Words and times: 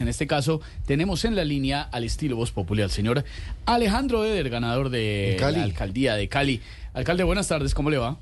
En 0.00 0.06
este 0.06 0.28
caso, 0.28 0.60
tenemos 0.86 1.24
en 1.24 1.34
la 1.34 1.42
línea 1.44 1.82
al 1.82 2.04
estilo 2.04 2.36
Voz 2.36 2.52
Popular 2.52 2.84
al 2.84 2.90
señor 2.92 3.24
Alejandro 3.66 4.24
Eder, 4.24 4.48
ganador 4.48 4.90
de 4.90 5.36
Cali. 5.40 5.56
la 5.56 5.64
alcaldía 5.64 6.14
de 6.14 6.28
Cali. 6.28 6.60
Alcalde, 6.94 7.24
buenas 7.24 7.48
tardes, 7.48 7.74
¿cómo 7.74 7.90
le 7.90 7.98
va? 7.98 8.16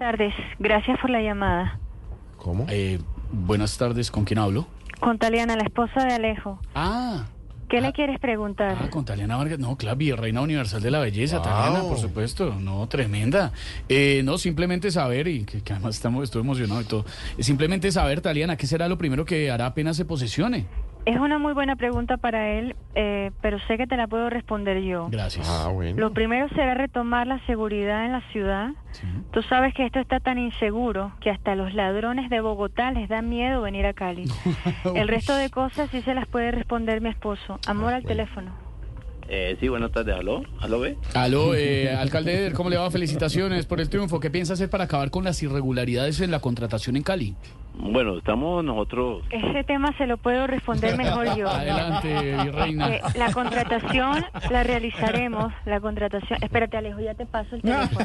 tardes, 0.00 0.34
gracias 0.58 0.98
por 1.00 1.10
la 1.10 1.22
llamada. 1.22 1.78
¿Cómo? 2.38 2.66
Eh, 2.68 2.98
buenas 3.30 3.78
tardes, 3.78 4.10
¿con 4.10 4.24
quién 4.24 4.40
hablo? 4.40 4.66
Con 4.98 5.16
Taliana, 5.16 5.54
la 5.54 5.62
esposa 5.62 6.04
de 6.04 6.12
Alejo. 6.14 6.58
Ah, 6.74 7.26
¿Qué 7.68 7.78
Ah. 7.78 7.82
le 7.82 7.92
quieres 7.92 8.18
preguntar? 8.18 8.76
ah, 8.80 8.90
con 8.90 9.04
Taliana 9.04 9.36
Vargas. 9.36 9.60
No, 9.60 9.76
claro, 9.76 9.96
Reina 10.16 10.40
Universal 10.40 10.82
de 10.82 10.90
la 10.90 10.98
Belleza, 10.98 11.36
Wow. 11.38 11.44
Taliana, 11.44 11.82
por 11.88 11.98
supuesto. 11.98 12.56
No, 12.60 12.88
tremenda. 12.88 13.52
Eh, 13.88 14.22
no, 14.24 14.38
simplemente 14.38 14.90
saber, 14.90 15.28
y 15.28 15.44
que, 15.44 15.62
que 15.62 15.72
además 15.72 15.94
estamos, 15.94 16.24
estoy 16.24 16.40
emocionado 16.42 16.80
y 16.80 16.84
todo. 16.84 17.06
eh, 17.38 17.44
Simplemente 17.44 17.92
saber, 17.92 18.20
Taliana, 18.20 18.56
¿qué 18.56 18.66
será 18.66 18.88
lo 18.88 18.98
primero 18.98 19.24
que 19.24 19.52
hará 19.52 19.66
apenas 19.66 19.96
se 19.96 20.04
posesione? 20.04 20.66
Es 21.04 21.16
una 21.16 21.38
muy 21.38 21.52
buena 21.52 21.74
pregunta 21.74 22.16
para 22.16 22.52
él, 22.52 22.76
eh, 22.94 23.32
pero 23.40 23.58
sé 23.66 23.76
que 23.76 23.88
te 23.88 23.96
la 23.96 24.06
puedo 24.06 24.30
responder 24.30 24.80
yo. 24.82 25.08
Gracias. 25.10 25.48
Ah, 25.50 25.68
bueno. 25.68 25.98
Lo 26.00 26.12
primero 26.12 26.48
será 26.50 26.74
retomar 26.74 27.26
la 27.26 27.44
seguridad 27.46 28.04
en 28.04 28.12
la 28.12 28.20
ciudad. 28.30 28.70
Sí. 28.92 29.06
Tú 29.32 29.42
sabes 29.42 29.74
que 29.74 29.84
esto 29.84 29.98
está 29.98 30.20
tan 30.20 30.38
inseguro 30.38 31.12
que 31.20 31.30
hasta 31.30 31.56
los 31.56 31.74
ladrones 31.74 32.30
de 32.30 32.40
Bogotá 32.40 32.92
les 32.92 33.08
da 33.08 33.20
miedo 33.20 33.62
venir 33.62 33.84
a 33.86 33.94
Cali. 33.94 34.30
El 34.94 35.08
resto 35.08 35.34
de 35.34 35.50
cosas 35.50 35.90
sí 35.90 36.02
se 36.02 36.14
las 36.14 36.28
puede 36.28 36.52
responder 36.52 37.00
mi 37.00 37.08
esposo. 37.08 37.58
Amor 37.66 37.94
al 37.94 38.04
teléfono. 38.04 38.52
Eh, 39.28 39.56
sí, 39.58 39.68
buenas 39.68 39.90
tardes. 39.90 40.14
¿Aló? 40.14 40.42
¿Aló, 40.60 40.78
ve? 40.78 40.98
Aló, 41.14 41.54
eh, 41.54 41.90
alcalde 41.90 42.34
Eder, 42.34 42.52
¿cómo 42.52 42.70
le 42.70 42.76
va? 42.76 42.90
Felicitaciones 42.90 43.66
por 43.66 43.80
el 43.80 43.88
triunfo. 43.88 44.20
¿Qué 44.20 44.30
piensa 44.30 44.52
hacer 44.52 44.70
para 44.70 44.84
acabar 44.84 45.10
con 45.10 45.24
las 45.24 45.42
irregularidades 45.42 46.20
en 46.20 46.30
la 46.30 46.40
contratación 46.40 46.96
en 46.96 47.02
Cali? 47.02 47.34
Bueno, 47.74 48.18
estamos 48.18 48.62
nosotros... 48.64 49.22
Ese 49.30 49.64
tema 49.64 49.92
se 49.96 50.06
lo 50.06 50.16
puedo 50.18 50.46
responder 50.46 50.96
mejor 50.96 51.34
yo. 51.36 51.48
Adelante, 51.50 52.36
virreina. 52.44 52.88
Eh, 52.96 53.00
la 53.16 53.32
contratación 53.32 54.24
la 54.50 54.62
realizaremos, 54.62 55.52
la 55.64 55.80
contratación. 55.80 56.38
Espérate, 56.42 56.76
Alejo, 56.76 57.00
ya 57.00 57.14
te 57.14 57.26
paso 57.26 57.56
el 57.56 57.62
teléfono. 57.62 58.04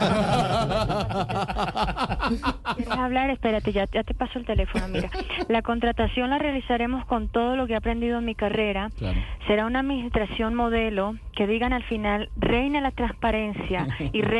¿Quieres 2.76 2.94
hablar? 2.98 3.30
Espérate, 3.30 3.72
ya, 3.72 3.86
ya 3.92 4.04
te 4.04 4.14
paso 4.14 4.40
el 4.40 4.45
teléfono. 4.45 4.88
Mira, 4.88 5.10
la 5.48 5.62
contratación 5.62 6.30
la 6.30 6.40
realizaremos 6.40 7.06
con 7.06 7.28
todo 7.28 7.56
lo 7.56 7.68
que 7.68 7.73
he 7.73 7.78
aprendido 7.78 8.20
en 8.20 8.26
mi 8.26 8.36
carrera. 8.36 8.90
Claro. 8.98 9.20
Será 9.48 9.66
una 9.66 9.80
administración 9.80 10.56
modelo 10.56 11.16
que 11.36 11.48
digan 11.48 11.73
al 11.73 11.84
final, 11.84 12.30
reina 12.38 12.82
la 12.82 12.92
transparencia 12.92 13.88
y 14.12 14.22
re- 14.22 14.40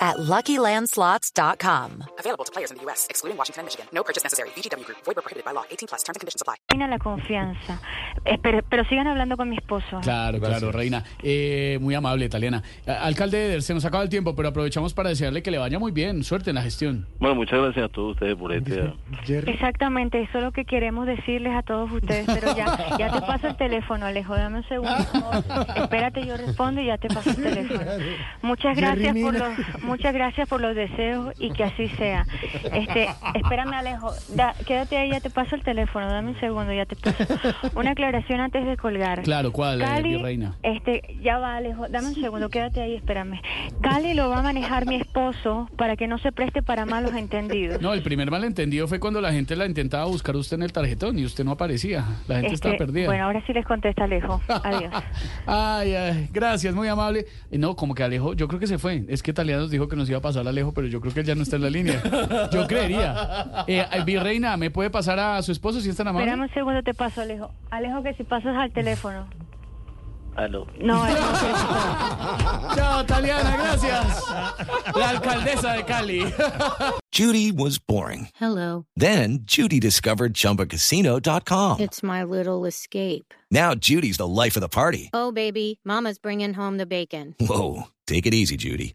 at 0.00 0.16
LuckyLandSlots.com. 0.18 2.04
Available 2.18 2.44
to 2.44 2.52
players 2.52 2.70
in 2.70 2.76
the 2.76 2.84
U.S., 2.84 3.06
excluding 3.10 3.36
Washington 3.36 3.62
and 3.62 3.66
Michigan. 3.66 3.86
No 3.92 4.04
purchase 4.04 4.22
necessary. 4.22 4.50
VGW 4.50 4.84
Group. 4.86 4.98
Void 5.04 5.16
where 5.16 5.22
prohibited 5.22 5.44
by 5.44 5.52
law. 5.52 5.64
18 5.68 5.88
plus. 5.88 6.02
Terms 6.04 6.16
and 6.16 6.20
conditions 6.20 6.42
apply. 6.42 6.56
reina 6.78 6.86
la 6.86 6.98
confianza. 6.98 7.80
Eh, 8.24 8.38
pero, 8.42 8.62
pero 8.68 8.84
sigan 8.84 9.06
hablando 9.06 9.36
con 9.36 9.48
mi 9.48 9.56
esposo. 9.56 10.00
Claro, 10.02 10.38
claro, 10.38 10.70
reina. 10.70 11.02
Eh, 11.22 11.78
muy 11.80 11.94
amable, 11.94 12.26
italiana. 12.26 12.62
Alcalde 12.86 13.46
Eder, 13.46 13.62
se 13.62 13.74
nos 13.74 13.84
acaba 13.84 14.02
el 14.02 14.08
tiempo, 14.08 14.34
pero 14.34 14.48
aprovechamos 14.48 14.94
para 14.94 15.08
desearle 15.08 15.42
que 15.42 15.50
le 15.50 15.58
vaya 15.58 15.78
muy 15.78 15.92
bien. 15.92 16.22
Suerte 16.22 16.50
en 16.50 16.56
la 16.56 16.62
gestión. 16.62 17.06
Bueno, 17.18 17.34
muchas 17.36 17.60
gracias 17.60 17.84
a 17.86 17.88
todos 17.88 18.12
ustedes 18.12 18.36
por 18.36 18.52
este... 18.52 18.92
Exactamente, 19.26 20.20
eso 20.22 20.38
es 20.38 20.44
lo 20.44 20.52
que 20.52 20.64
queremos 20.64 21.06
decirles 21.06 21.54
a 21.54 21.62
todos 21.62 21.90
ustedes, 21.90 22.26
pero 22.26 22.54
ya, 22.56 22.96
ya 22.98 23.10
te 23.12 23.20
paso 23.20 23.48
el 23.48 23.56
teléfono, 23.56 24.06
Alejo, 24.06 24.34
dame 24.36 24.58
un 24.58 24.68
segundo. 24.68 24.94
Espérate, 25.76 26.26
yo 26.26 26.36
respondo 26.36 26.80
y 26.80 26.86
ya 26.86 26.98
te 26.98 27.08
paso 27.08 27.30
el 27.30 27.36
teléfono. 27.36 27.80
Muchas 28.42 28.76
gracias 28.76 29.16
por 29.16 29.34
los, 29.34 29.58
muchas 29.88 30.14
gracias 30.14 30.48
por 30.48 30.60
los 30.60 30.74
deseos 30.76 31.34
y 31.38 31.50
que 31.50 31.64
así 31.64 31.88
sea. 31.90 32.26
Este, 32.72 33.08
espérame, 33.34 33.72
Alejo, 33.74 34.12
da- 34.34 34.54
quédate 34.66 34.96
ahí, 34.96 35.10
ya 35.10 35.20
te 35.20 35.30
paso 35.30 35.54
el 35.54 35.62
teléfono, 35.62 36.06
dame 36.10 36.30
un 36.30 36.40
segundo, 36.40 36.72
ya 36.72 36.86
te 36.86 36.96
paso. 36.96 37.24
Una 37.74 37.92
aclaración 37.92 38.40
antes 38.40 38.64
de 38.66 38.76
colgar. 38.76 39.22
Claro, 39.22 39.52
¿cuál, 39.52 39.80
eh, 39.80 39.84
Cali, 39.84 40.08
virreina? 40.16 40.54
este, 40.62 41.16
ya 41.22 41.38
va, 41.38 41.56
Alejo, 41.56 41.88
dame 41.88 42.08
un 42.08 42.14
segundo, 42.14 42.48
quédate 42.48 42.80
ahí, 42.80 42.94
espérame. 42.94 43.40
Cali 43.80 44.14
lo 44.14 44.28
va 44.28 44.38
a 44.38 44.42
manejar 44.42 44.86
mi 44.86 44.96
esposo 44.96 45.68
para 45.76 45.96
que 45.96 46.06
no 46.06 46.18
se 46.18 46.32
preste 46.32 46.62
para 46.62 46.84
malos 46.86 47.14
entendidos. 47.14 47.80
No, 47.80 47.92
el 47.92 48.02
primer 48.02 48.30
malentendido 48.30 48.86
fue 48.88 49.00
cuando 49.00 49.20
la 49.20 49.32
gente 49.32 49.56
la 49.56 49.66
intentaba 49.66 50.04
buscar 50.06 50.36
usted 50.36 50.56
en 50.56 50.62
el 50.64 50.72
tarjetón 50.72 51.18
y 51.18 51.24
usted 51.24 51.44
no 51.44 51.52
aparecía. 51.52 52.04
La 52.26 52.36
gente 52.36 52.54
Este, 52.54 52.68
estaba 52.68 52.76
perdida. 52.76 53.06
Bueno, 53.06 53.24
ahora 53.24 53.42
sí 53.46 53.52
les 53.52 53.64
contesta 53.66 54.04
Alejo. 54.04 54.40
Adiós. 54.64 54.92
Ay, 55.46 55.94
ay, 55.94 56.28
gracias, 56.32 56.74
muy 56.74 56.88
amable. 56.88 57.26
No, 57.50 57.74
como 57.76 57.94
que 57.94 58.02
Alejo, 58.02 58.34
yo 58.34 58.48
creo 58.48 58.60
que 58.60 58.66
se 58.66 58.78
fue. 58.78 59.04
Es 59.08 59.22
que 59.22 59.32
Taliana 59.32 59.62
nos 59.62 59.70
dijo 59.70 59.77
que 59.86 59.96
nos 59.96 60.08
iba 60.08 60.18
a 60.18 60.22
pasar 60.22 60.46
a 60.46 60.50
Alejo, 60.50 60.72
pero 60.72 60.86
yo 60.86 61.00
creo 61.00 61.12
que 61.12 61.20
él 61.20 61.26
ya 61.26 61.34
no 61.34 61.42
está 61.42 61.56
en 61.56 61.62
la 61.62 61.70
línea. 61.70 62.02
Yo 62.50 62.66
creería. 62.66 63.64
Eh, 63.66 63.84
Virreina, 64.06 64.56
¿me 64.56 64.70
puede 64.70 64.88
pasar 64.88 65.20
a 65.20 65.42
su 65.42 65.52
esposo 65.52 65.80
si 65.82 65.90
es 65.90 65.96
tan 65.96 66.08
amable? 66.08 66.26
Espérame 66.26 66.48
un 66.48 66.54
segundo, 66.54 66.82
te 66.82 66.94
paso, 66.94 67.20
Alejo. 67.20 67.52
Alejo, 67.70 68.02
que 68.02 68.14
si 68.14 68.24
pasas 68.24 68.56
al 68.56 68.72
teléfono. 68.72 69.28
¿Aló? 70.38 70.68
No, 70.80 71.00
pasas. 71.00 72.76
Chao, 72.76 73.04
Taliana, 73.04 73.56
gracias. 73.56 74.24
La 74.94 75.10
alcaldesa 75.10 75.72
de 75.72 75.84
Cali. 75.84 76.32
Judy 77.12 77.50
was 77.50 77.78
boring. 77.78 78.28
Hello. 78.36 78.86
Then 78.94 79.40
Judy 79.42 79.80
discovered 79.80 80.34
ChumbaCasino.com. 80.34 81.80
It's 81.80 82.04
my 82.04 82.22
little 82.22 82.64
escape. 82.66 83.34
Now 83.50 83.74
Judy's 83.74 84.18
the 84.18 84.28
life 84.28 84.56
of 84.56 84.60
the 84.60 84.68
party. 84.68 85.10
Oh, 85.12 85.32
baby, 85.32 85.80
Mama's 85.84 86.18
bringing 86.18 86.54
home 86.54 86.76
the 86.76 86.86
bacon. 86.86 87.34
Whoa, 87.40 87.88
take 88.06 88.24
it 88.24 88.34
easy, 88.34 88.56
Judy. 88.56 88.94